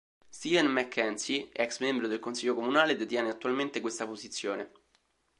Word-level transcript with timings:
Steven 0.35 0.65
Mackenzie, 0.67 1.51
ex 1.53 1.79
membro 1.79 2.07
del 2.07 2.17
consiglio 2.19 2.55
comunale, 2.55 2.95
detiene 2.95 3.29
attualmente 3.29 3.81
questa 3.81 4.07
posizione. 4.07 4.71